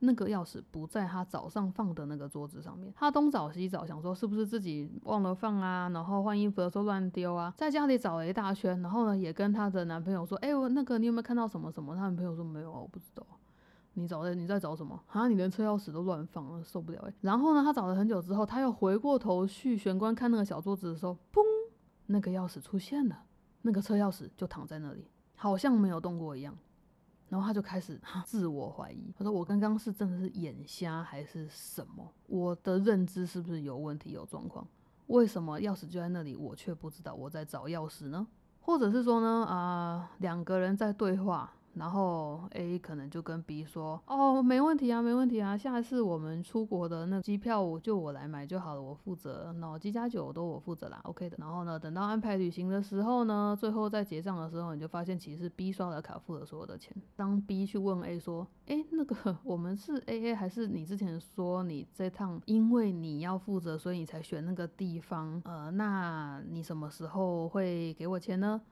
[0.00, 5.88] 那个钥匙不在他早上放的那个桌子上面，他东找西找，想说是不是自己忘了放啊？
[5.88, 11.94] 然后换衣服的时候乱丢啊，在家里找了一大圈，然后呢也跟她的男朋友说，哎，我那个你有没有看到什么什么？
[11.94, 13.26] 她男朋友说没有啊，我不知道。
[13.98, 15.26] 你找的你在找什么啊？
[15.26, 17.14] 你连车钥匙都乱放了，受不了哎。
[17.22, 21.40] 然后呢，他找了很久之后，他又回过头去玄关看那个小桌子的时候，嘣，
[22.04, 23.22] 那个钥匙出现了，
[23.62, 26.54] 那个车钥匙就躺在那里，好像没有动过一样。
[27.28, 32.12] 然后他就开始自我怀疑，他说：“我刚刚是真的是眼瞎还是什么？
[32.26, 34.66] 我的认知是不是有问题、有状况？
[35.08, 38.26] 为什么钥匙就在那里，我却不知道我在找钥匙呢？
[38.60, 39.44] 或者是说呢？
[39.46, 49.54] 啊，两个人在对话。”然后 A 可能就跟 B 说：“哦，没问题啊，没问题啊，下一次我们出国的那机票我就我来买就好了，我负责。
[49.60, 51.36] 然后机加酒都我负责啦，OK 的。
[51.38, 56.96] 然后呢，等到安排旅行的时候呢，最后在结账的时候，你就发现其实是 B 刷了卡付了所有的钱。
[57.14, 65.42] 当 B 去问 A 说：，哎，那个我们是 AA 还是你之前说你这趟因为你要负责，所以你才选那个地方？
[65.44, 68.62] 呃，那你什么时候会给我钱呢？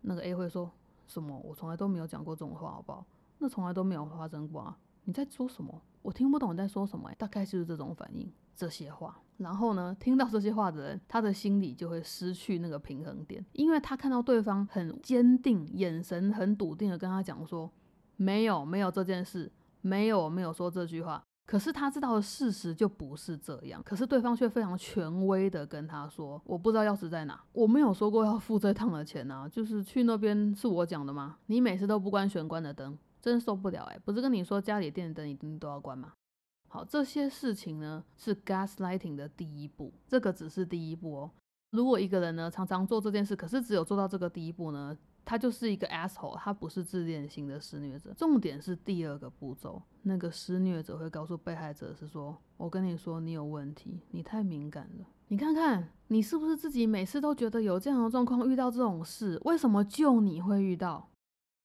[0.00, 0.70] 那个 A 会说。”
[1.06, 1.38] 什么？
[1.44, 3.06] 我从来都没有讲过这种话，好不好？
[3.38, 4.78] 那从来都没有发生过啊！
[5.04, 5.82] 你在说什么？
[6.02, 7.10] 我听不懂你在说什么。
[7.18, 9.20] 大概就是这种反应，这些话。
[9.36, 17.70] 然后呢，听到这些话的人，他的心里就会失去那个平衡点，因为他看到对方很坚定，眼神很笃定的跟他讲说
[18.16, 31.38] ：“没有，没有这件事，没有，没有说这句话。”可是他知道的事实就不是这样，可是对方却非常权威的跟他说：“我不知道钥匙在哪，我没有说过要付这趟的钱啊，就是去那边是我讲的吗？
[31.46, 33.98] 你每次都不关玄关的灯，真受不了哎！
[34.04, 36.14] 不是跟你说家里电灯一定都要关吗？”
[36.68, 41.30] 好，这些事情呢是 gaslighting 的第一步，这个只是第一步哦。
[41.70, 44.96] 如果一个人呢常常做这件事，可是只有做到这个第一步呢？
[45.26, 48.14] 他就是一个 asshole，他不是自恋型的施虐者。
[48.16, 55.04] 重点是第二个步骤，那个施虐者会告诉被害者是说：“我跟你说，你有问题，你太敏感了。
[55.28, 61.08] 你看看，你是不是自己每次都觉得有这样的状况，遇到这种事，为什么就你会遇到？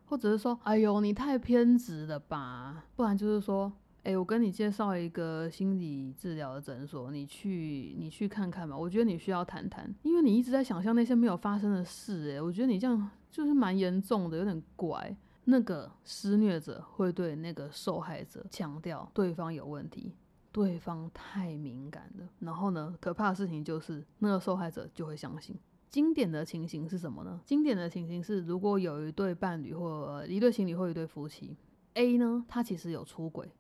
[0.06, 2.84] 或者是说，哎呦，你太偏执了吧？
[2.96, 3.72] 不然就是说。”
[4.04, 8.76] 哎，我跟你介绍一个心理治疗的诊所，你去你去看看吧。
[8.76, 12.32] 我觉得你需要谈谈，因为你一直在想象那些没有发生的事。
[12.36, 15.16] 哎，我觉得你这样就是蛮严重的，有点怪。
[15.46, 20.14] 那个施虐者会对那个受害者强调对方有问题，
[20.52, 22.30] 对方太敏感了。
[22.40, 25.56] 然后呢，可怕的事情就是那个受害者就会相信。
[25.90, 27.42] 经典的情形是什么呢？
[27.44, 31.58] 经典的情形是，如果有一对伴侣或一对情侣或一对夫妻
[31.96, 33.52] ，A 呢，他其实有出轨。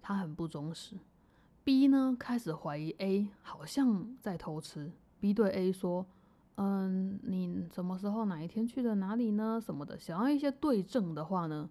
[0.00, 0.96] 他很不忠实。
[1.64, 4.90] B 呢开始怀疑 A 好像在偷吃。
[5.18, 6.06] B 对 A 说
[6.56, 9.60] ：“嗯，你什么时候哪一天去了哪里呢？
[9.64, 11.68] 什么的，想要一些对证的话呢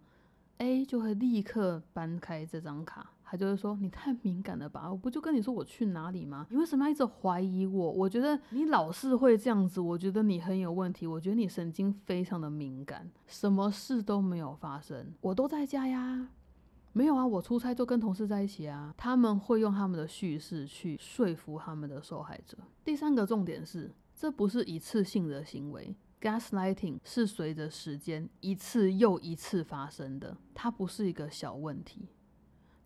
[0.58, 4.90] ？”A 就会立刻搬开这张卡，他就会说：“你太敏感了吧？
[4.90, 6.48] 我不就跟你说我去哪里吗？
[6.50, 7.92] 你为什么要一直怀疑我？
[7.92, 11.06] 我觉得你老是会这样子，我觉得你很有问题。
[11.06, 16.30] 我觉得你神经非常的敏感，什么事都没有发生，我都在家呀。”
[16.94, 18.94] 没有啊，我出差就跟同事在一起啊。
[18.96, 22.58] 他们会用他们的叙事去说服他们的受害者。
[22.86, 32.08] 第三个重点是，这不是一次性的行为，gaslighting 是随着时间一次又一次发生的，它不是一个小问题。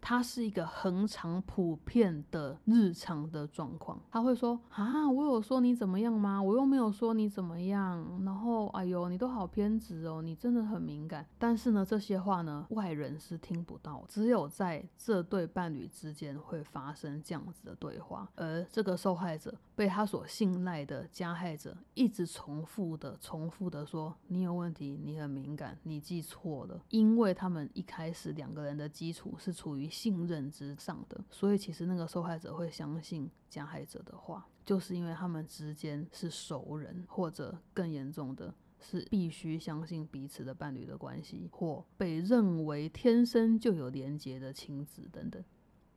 [0.02, 4.00] 它是一个恒常、普遍的日常的状况。
[4.10, 6.42] 他会说：“啊，我有说你怎么样吗？
[6.42, 8.24] 我又没有说你怎么样。
[8.24, 11.26] 然后，哎呦，你都好偏执哦，你真的很敏感。
[11.38, 18.30] 但是呢，这些话呢，外人是听不到，只有在这对伴侣之间会发生这样子的对话。
[18.36, 26.80] 而这个受害者被他所信赖的加害者一直重复的、重复的说：你有问题，你很敏感，你记错了。
[26.90, 29.89] 因为他们一开始两个人的基础是处于。
[29.90, 45.44] 信任之上的，所以其实那个受害者会相信加害者的话，就是因为他们之间是熟人，或者更严重的是必须相信彼此的伴侣的关系，或被认为天生就有连结的亲子等等，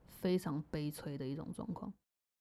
[0.08, 1.92] 非常悲催的一种状况。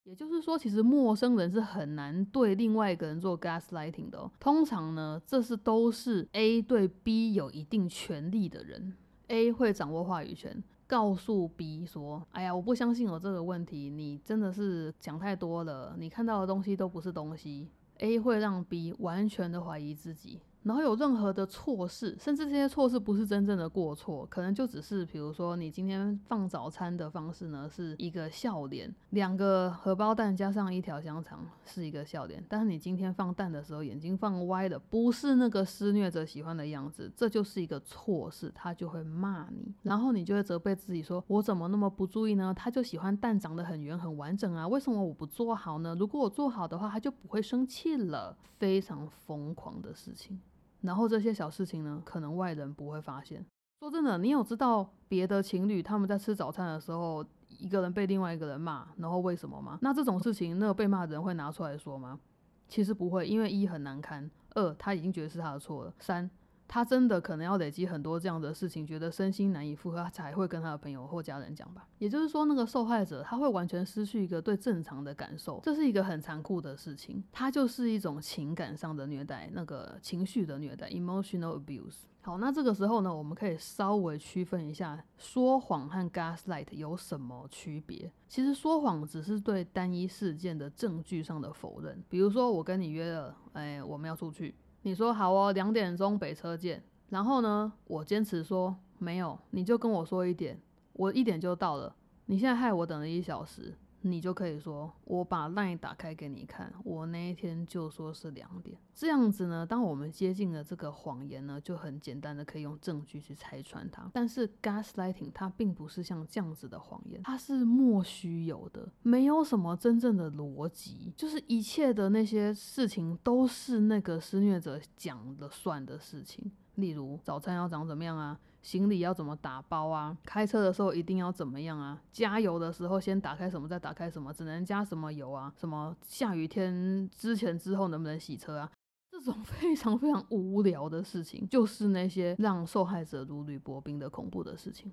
[0.04, 4.32] 也就是说，其实陌生人是很难对另外一个人做 gaslighting 的。
[4.40, 10.64] 通常呢，这是都是 A 对 B 有一定权利的人，A 会掌握话语权。
[10.91, 17.69] 告诉 B 说：“哎呀，我不相信有这个问题，你真的是讲太多了，你看到的东西都不是东西。
[17.99, 20.41] ”A 会让 B 完全的怀疑自己。
[20.63, 42.54] 然后有任何的错事，甚至这些错事不是真正的过错，可能就只是，比如说你今天放早餐的方式呢，是一个笑脸，两个荷包蛋加上一条香肠是一个笑脸，但是你今天放蛋的时候眼睛放歪了，不是那个施虐者喜欢的样子，这就是一个错事，他就会骂你，然后你就会责备自己说，我怎么那么不注意呢？
[42.56, 45.95] 他就喜欢蛋长得很圆很完整啊，为什么我不做好呢？
[46.00, 50.39] 如果我做好的话，他就不会生气了，非常疯狂的事情。
[50.82, 53.46] 然后这些小事情呢，可能外人不会发现，
[53.80, 57.26] 说真的，你有知道别的情侣他们在吃早餐的时候，
[57.60, 59.78] 一个人被另外一个人骂，然后为什么吗？
[59.82, 62.20] 那这种事情，那个被骂的人会拿出来说吗？
[62.67, 66.30] 其实不会，因为一很难堪，二他已经觉得是他的错了，三。
[66.73, 71.86] 他真的可能要累积很多这样的事情，觉得身心难以负荷，才会跟他的朋友或家人讲吧。
[71.97, 77.21] 也就是说，那个受害者他会完全失去一个对正常的感受，这是一个很残酷的事情。
[77.29, 82.03] 它就是一种情感上的虐待，那个情绪的虐待 （emotional abuse）。
[82.21, 88.09] 好，那这个时候呢，我们可以稍微区分一下说谎和 gaslight 有什么区别。
[88.30, 94.55] 其实说谎只是对单一事件的证据上的否认，比如说我跟你约了，哎，我们要出去。
[94.84, 96.84] 你说好哦，两点钟北车见。
[97.09, 100.59] 然后呢，我坚持说没有，你就跟我说一点，
[100.93, 101.95] 我一点就到了。
[102.25, 103.75] 你现在害我等了一小时。
[104.02, 114.10] 你就可以说，我把 line 打开给你看，我那一天就说是两点，这样子呢，当我们接近了这个谎言呢，就很简单的可以用证据去拆穿它。
[114.14, 126.52] 但是 gaslighting 它并不是像这样子的谎言，它是莫须有的，没有什么真正的逻辑，就是一切的那些事情都是那个施虐者讲了算的事情。
[126.76, 128.39] 例如早餐要长怎么样啊？
[128.62, 130.18] 行李要怎么打包啊？
[130.24, 132.01] 开车的时候一定要怎么样啊？
[132.12, 134.32] 加油的时候先打开什么再打开什么？
[134.34, 135.53] 只能加什么油啊？
[135.57, 138.72] 什么下雨天之前之后能不能洗车啊？
[139.12, 144.91] 这种 非常非常无聊的事情，就是那些让受害者如履薄冰的恐怖的事情。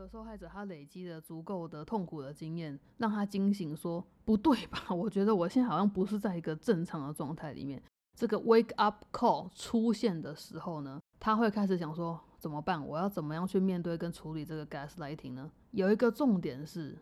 [0.00, 4.86] 个受害者，他累积了足够的痛苦的经验，让他惊醒，说不对吧？
[4.94, 7.82] 我觉得我现在好像不是在一个正常的状态里面。
[8.14, 12.86] 这个 wake up call 出现的时候呢，他会开始想说怎么办？
[12.86, 15.50] 我要怎么样去面对跟处理这个 gaslighting 呢？
[15.72, 16.96] 有一个重点是，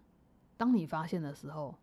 [0.57, 1.75] 当你发现的时候，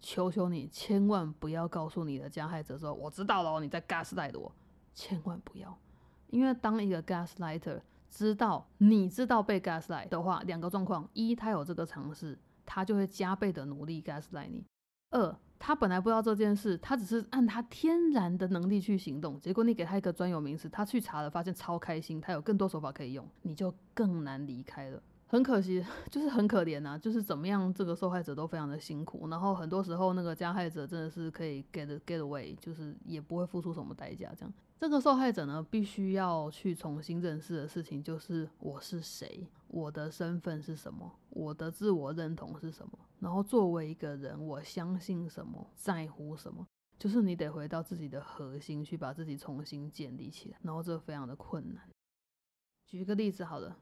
[0.00, 4.52] 求求你千万不要告诉你的加害者说我知道了，你在 gaslight 我，
[4.92, 5.78] 千万不要，
[6.28, 7.80] 因为当一个 gaslighter。
[8.08, 14.64] 知道你知道被 gaslight 的话，两个状况：一，他有这个尝试，他就会加倍的努力 gaslight 你；
[15.10, 25.02] 二，他本来不知道这件事，他只是按他天然的能力去行动，结果你给他一个专有名词，他去查了，发现超开心，他有更多手法可以用，你就更难离开了。
[25.30, 34.52] 很可惜， 就是很可怜呐，就是怎么样，这个受害者都非常的辛苦，然后很多时候那个加害者真的是可以 get get away，就是也不会付出什么代价，这样。
[34.80, 46.64] 这个受害者呢，必须要去重新认识的事情就是我是谁，我的身份是什么，我的自我认同是什么，然后作为一个人，我相信什么，在乎什么，
[46.96, 51.82] 就是你得回到自己的核心去把自己重新建立起来，然后这非常的困难。
[52.86, 53.76] 举个例子好了。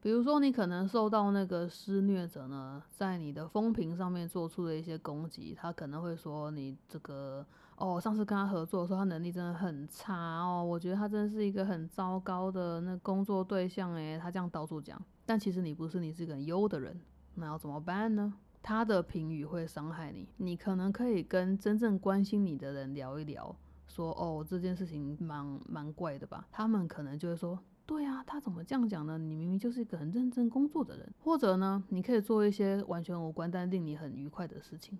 [0.00, 7.46] 比如说，你可能受到那个施虐者呢，在你的风评上面做出了一些攻击，他可能会说你这个
[7.82, 17.00] 哦，上次跟他合作的时候，他能力真的很差哦，我觉得他真的是一个很糟糕的那工作对象诶，他这样到处讲，但其实你不是，你是个很优的人，
[17.34, 18.32] 那要怎么办呢？
[18.62, 23.52] 他的评语会伤害你，你可能可以跟真正关心你的人聊一聊，
[23.88, 27.58] 说哦，这件事情蛮蛮怪的吧，他们可能就会说。
[27.84, 29.18] 对啊，他怎么这样讲呢？
[29.18, 34.96] 你明明就是一个很认真工作的人，或者呢，你可以做一些完全无关但令你很愉快的事情，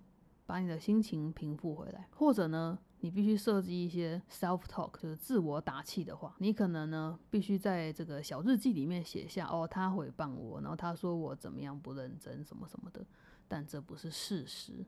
[0.46, 2.08] 把你的心情平复回来。
[2.12, 6.34] 或者呢，你必须设计一些 self talk，就是自我打气的话。
[6.38, 13.04] 你可能呢，必须在这个小日记里面写下哦，他诽谤我，然后他说我怎么样不认真什么什么的，
[13.48, 14.84] 但这不是事实。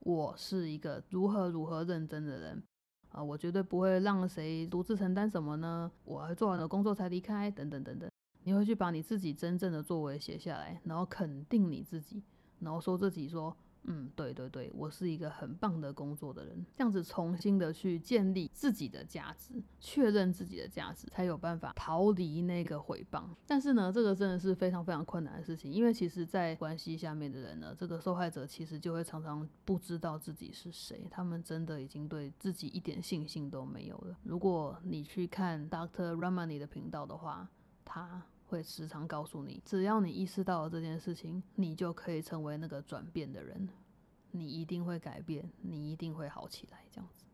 [0.00, 2.62] 我是一个如何如何认真的人。
[3.10, 5.90] 啊，我绝对不会让谁独自承担什么呢？
[6.04, 8.10] 我还做完了工作才离开，等等等等。
[8.44, 12.22] 你会去把你自己真正的作为写下来，然后肯定你自己，
[12.60, 13.56] 然后说自己说。
[13.84, 23.24] 嗯，对对对，我是一个很棒的工作的人，这样子重新的去建立自己的价值，确认自己的价值，才有办法逃离那个诽谤。
[23.46, 34.16] 但是呢，这个真的是非常非常困难的事情，因为其实，在关系下面的人呢，这个受害者其实就会常常不知道自己是谁，他们真的已经对自己一点信心都没有了。
[34.24, 37.48] 如果你去看 Doctor Ramani 的频道的话，
[37.84, 38.22] 他。
[38.48, 43.68] 会时常告诉你，只要你意识到了这件事情，你就可以成为那个转变的人，
[44.30, 47.24] 你一定会改变，你一定会好起来，这样子。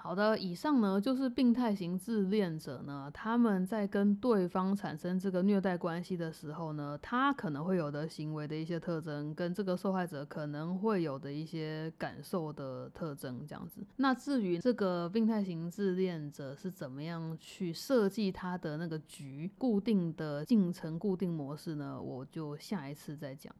[0.00, 13.84] 好的，以上呢就是病态型自恋者呢，他们在跟对方产生这个虐待关系的时候呢，他可能会有的行为的一些特征，跟这个受害者可能会有的一些感受的特征，这样子。
[13.96, 22.00] 那至于这个病态型自恋者是怎么样去设计他的那个局，固定的进程、固定模式呢？
[22.00, 23.52] 我就下一次再讲。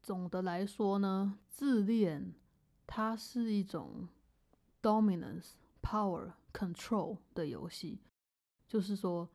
[0.00, 2.32] 总的来说呢，自恋
[2.86, 4.08] 它是一种。
[4.82, 5.50] dominance、
[5.82, 8.00] power、control 的游戏，
[8.66, 9.28] 就是说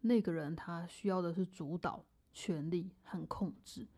[0.00, 3.88] 那个人他需要的是主导、权力和控制。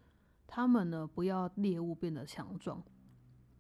[0.47, 2.85] 他们呢，不要猎物变得强壮，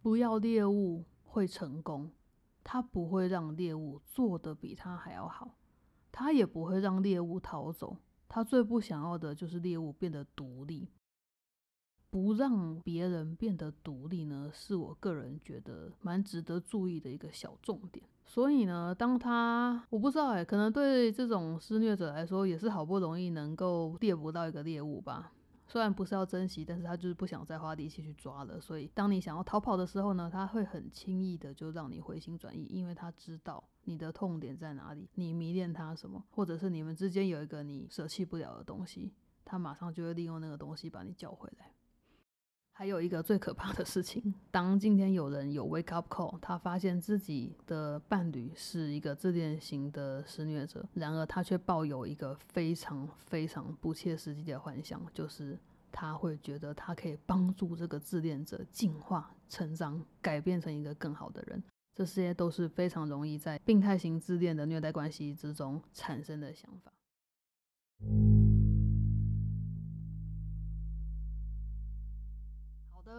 [0.01, 2.13] 不要猎物会成功，
[2.63, 5.57] 他不会让猎物做得比他还要好，
[6.13, 7.97] 他也不会让猎物逃走。
[8.29, 10.89] 他最不想要的就是猎物变得独立。
[12.15, 18.07] 不让别人变得独立呢，是我个人觉得蛮值得注意的一个小重点。
[18.25, 25.33] 所以呢，当他我不知道哎，可能对这种施虐者来说，也是好不容易能够猎捕到一个猎物吧。
[25.67, 28.61] 虽然不是要珍惜，但是他就是不想再花力气去抓了。
[28.61, 39.13] 所以，当你想要逃跑的时候呢，他会很轻易的就让你回心转意，因为他知道你的痛点在哪里，你迷恋他什么，或者是你们之间有一个你舍弃不了的东西，
[39.45, 41.73] 他马上就会利用那个东西把你叫回来。
[42.77, 55.57] 还有一个最可怕的事情，当今天有人有 wake up call，他发现自己的伴侣是一个自恋型的施虐者，然而他却抱有一个非常非常不切实际的幻想，就是
[55.93, 61.63] 他会觉得他可以帮助这个自恋者进化、成长、改变成一个更好的人。
[61.95, 66.93] 这些都是非常容易在病态型自恋的虐待关系之中产生的想法。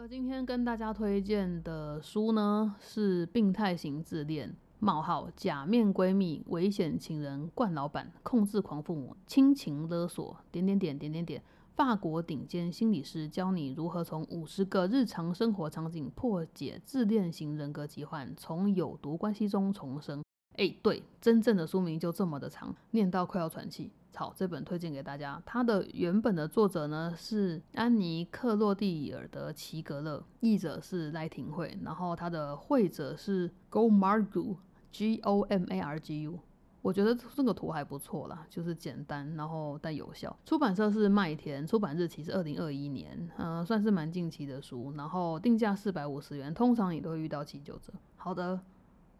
[0.08, 11.42] 今天跟大家推荐的书呢，是《病态型自恋：冒号假面闺蜜、危险情人、惯老板、控制狂父母、亲情勒索点点点点点点》，
[11.74, 20.24] 法国顶尖心理师教你如何从五十个日常生活场景破解自恋型人格疾患，从有毒关系中重生。
[20.58, 23.90] 哎，对，真正的书名就这么的长，念到快要喘气。
[24.16, 25.42] 好，这本推荐给大家。
[25.46, 36.40] 它的原本的作者呢是安妮·克洛蒂尔德·齐格勒，译者是赖廷慧，然后他的绘者是 Go Margu，G O M A R G U。
[36.82, 40.34] 我觉得这个图还不错啦，就是简单，然后但有效。
[40.46, 44.94] 出版社是麦田，出版日期是二零二一年，嗯，算是蛮近期的书。
[44.96, 47.92] 然后定价四百五十元，通常你都会遇到七九折。
[48.16, 48.60] 好的，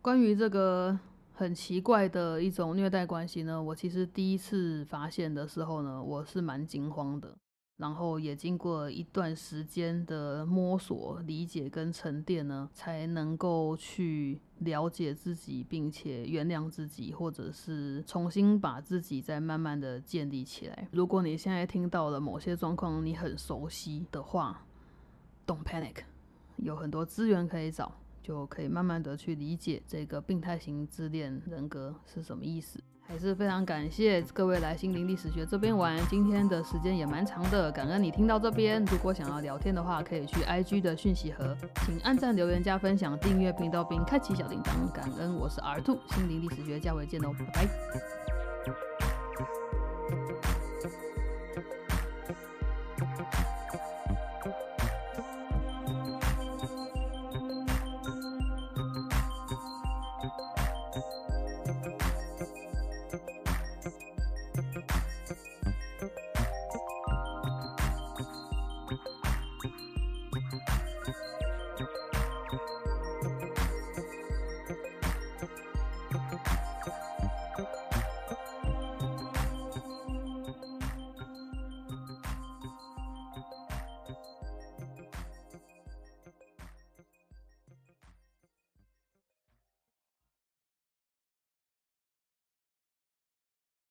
[0.02, 0.98] 关于这个。
[1.38, 7.38] 很奇怪的一种虐待关系呢，我其实第一次发现的时候呢，我是蛮惊慌的，
[7.76, 20.88] 然后也经过一段时间的摸索、理解跟沉淀呢，才能够去了解自己，并且原谅自己，或者是重新把自己再慢慢的建立起来。
[20.94, 24.66] 如果你现在听到了某些状况，你很熟悉的话
[25.46, 25.98] ，Don't panic，
[26.56, 27.92] 有很多资源可以找。
[28.26, 32.80] 就可以慢慢的去理解这个病态型自恋人格是什么意思。
[33.08, 38.84] 还是非常感谢各位来心灵历史学这边玩，今天的时间也蛮长的，感恩你听到这边。
[38.86, 41.56] 如果想要聊天的话，可以去 IG 的讯息盒，
[41.86, 44.92] 请按赞、留言、加分享、订阅频道并开启小铃铛。
[44.92, 49.85] 感恩，我是 R Two，心灵历史学，下回见哦，拜拜。